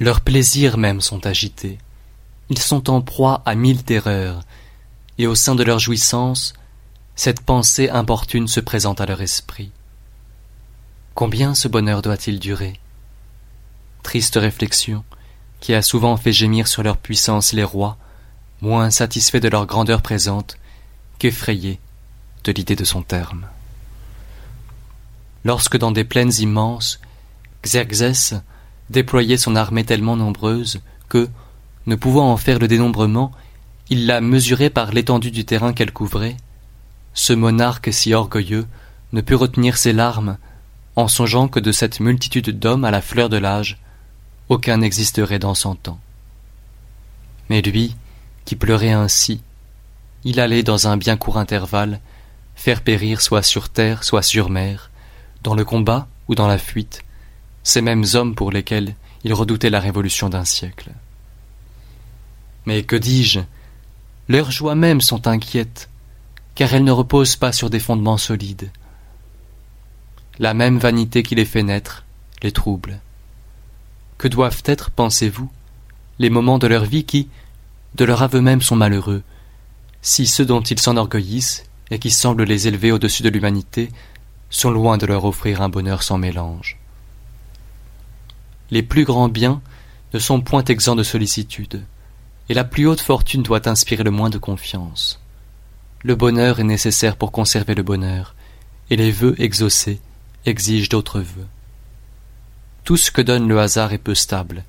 [0.00, 1.78] Leurs plaisirs même sont agités.
[2.48, 4.42] Ils sont en proie à mille terreurs,
[5.18, 6.54] et au sein de leur jouissance,
[7.16, 9.70] cette pensée importune se présente à leur esprit.
[11.14, 12.80] Combien ce bonheur doit-il durer?
[14.02, 15.04] Triste réflexion,
[15.60, 17.98] qui a souvent fait gémir sur leur puissance les rois,
[18.62, 20.56] moins satisfaits de leur grandeur présente
[21.18, 21.78] qu'effrayés
[22.44, 23.46] de l'idée de son terme.
[25.44, 27.00] Lorsque dans des plaines immenses,
[27.62, 28.34] Xerxès
[28.90, 31.28] déployait son armée tellement nombreuse que,
[31.86, 33.32] ne pouvant en faire le dénombrement,
[33.88, 36.36] il la mesurait par l'étendue du terrain qu'elle couvrait,
[37.14, 38.66] ce monarque si orgueilleux
[39.12, 40.36] ne put retenir ses larmes
[40.96, 43.78] en songeant que de cette multitude d'hommes à la fleur de l'âge,
[44.48, 45.98] aucun n'existerait dans cent ans.
[47.48, 47.96] Mais lui,
[48.44, 49.40] qui pleurait ainsi,
[50.24, 52.00] il allait dans un bien court intervalle
[52.54, 54.90] faire périr soit sur terre, soit sur mer,
[55.42, 57.02] dans le combat ou dans la fuite,
[57.62, 60.90] ces mêmes hommes pour lesquels il redoutait la révolution d'un siècle.
[62.66, 63.40] Mais que dis-je?
[64.28, 65.88] Leurs joies mêmes sont inquiètes,
[66.54, 68.70] car elles ne reposent pas sur des fondements solides.
[70.38, 72.04] La même vanité qui les fait naître
[72.42, 73.00] les trouble.
[74.18, 75.50] Que doivent être, pensez-vous,
[76.18, 77.28] les moments de leur vie qui,
[77.94, 79.22] de leur aveu même, sont malheureux,
[80.02, 83.90] si ceux dont ils s'enorgueillissent et qui semblent les élever au-dessus de l'humanité
[84.48, 86.79] sont loin de leur offrir un bonheur sans mélange?
[88.70, 89.60] Les plus grands biens
[90.14, 91.82] ne sont point exempts de sollicitude,
[92.48, 95.20] et la plus haute fortune doit inspirer le moins de confiance.
[96.02, 98.34] Le bonheur est nécessaire pour conserver le bonheur,
[98.90, 100.00] et les vœux exaucés
[100.46, 101.46] exigent d'autres vœux.
[102.84, 104.64] Tout ce que donne le hasard est peu stable,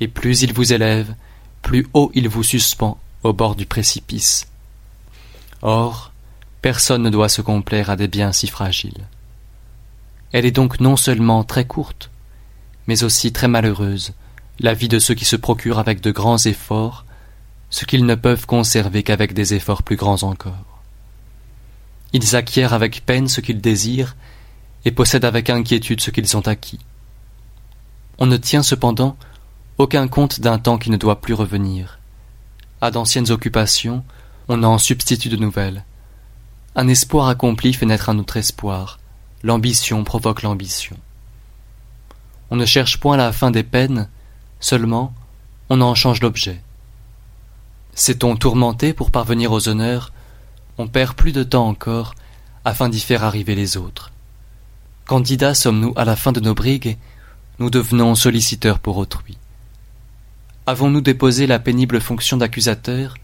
[0.00, 1.14] et plus il vous élève,
[1.62, 4.46] plus haut il vous suspend au bord du précipice.
[5.62, 6.12] Or,
[6.62, 9.06] personne ne doit se complaire à des biens si fragiles.
[10.32, 12.10] Elle est donc non seulement très courte,
[12.90, 14.14] mais aussi très malheureuse,
[14.58, 17.04] la vie de ceux qui se procurent avec de grands efforts
[17.70, 20.82] ce qu'ils ne peuvent conserver qu'avec des efforts plus grands encore.
[22.12, 24.16] Ils acquièrent avec peine ce qu'ils désirent
[24.84, 26.80] et possèdent avec inquiétude ce qu'ils ont acquis.
[28.18, 29.16] On ne tient cependant
[29.78, 32.00] aucun compte d'un temps qui ne doit plus revenir.
[32.80, 34.02] À d'anciennes occupations,
[34.48, 35.84] on en substitue de nouvelles.
[36.74, 38.98] Un espoir accompli fait naître un autre espoir.
[39.44, 40.96] L'ambition provoque l'ambition.
[42.50, 44.08] On ne cherche point la fin des peines,
[44.58, 45.14] seulement
[45.68, 46.60] on en change l'objet.
[47.94, 50.12] Sait-on tourmenter pour parvenir aux honneurs,
[50.78, 52.14] on perd plus de temps encore
[52.64, 54.10] afin d'y faire arriver les autres.
[55.06, 56.98] Candidats sommes-nous à la fin de nos brigues,
[57.58, 59.38] nous devenons solliciteurs pour autrui.
[60.66, 63.16] Avons-nous déposé la pénible fonction d'accusateur?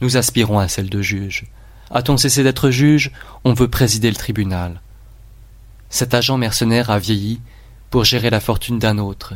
[0.00, 1.46] Nous aspirons à celle de juge.
[1.90, 3.10] A-t-on cessé d'être juge?
[3.44, 4.80] On veut présider le tribunal.
[5.88, 7.40] Cet agent mercenaire a vieilli
[7.90, 9.34] pour gérer la fortune d'un autre.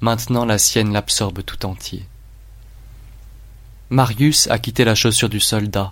[0.00, 2.04] Maintenant la sienne l'absorbe tout entier.
[3.90, 5.90] Marius a quitté la chaussure du soldat.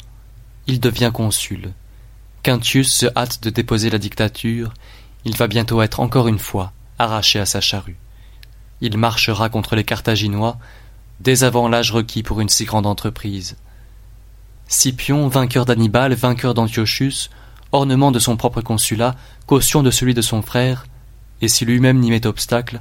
[0.66, 1.72] Il devient consul.
[2.42, 4.74] Quintius se hâte de déposer la dictature.
[5.24, 7.96] Il va bientôt être encore une fois arraché à sa charrue.
[8.80, 10.58] Il marchera contre les Carthaginois
[11.20, 13.56] dès avant l'âge requis pour une si grande entreprise.
[14.66, 17.30] Scipion, vainqueur d'Hannibal, vainqueur d'Antiochus,
[17.70, 19.14] ornement de son propre consulat,
[19.46, 20.86] caution de celui de son frère,
[21.42, 22.80] et si lui-même n'y met obstacle,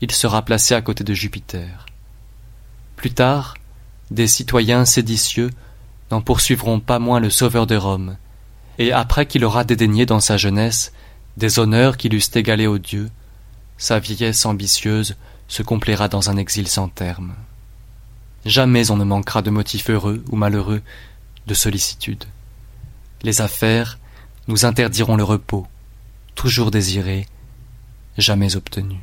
[0.00, 1.86] il sera placé à côté de Jupiter.
[2.96, 3.54] Plus tard,
[4.10, 5.50] des citoyens séditieux
[6.10, 8.16] n'en poursuivront pas moins le sauveur de Rome,
[8.78, 10.92] et après qu'il aura dédaigné dans sa jeunesse
[11.36, 13.10] des honneurs qui l'eussent égalé aux dieux,
[13.76, 17.34] sa vieillesse ambitieuse se complaira dans un exil sans terme.
[18.46, 20.80] Jamais on ne manquera de motifs heureux ou malheureux,
[21.46, 22.24] de sollicitude.
[23.22, 23.98] Les affaires
[24.46, 25.66] nous interdiront le repos,
[26.34, 27.26] toujours désiré,
[28.18, 28.96] jamais obtenu.